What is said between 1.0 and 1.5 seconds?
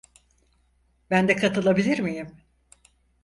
Ben de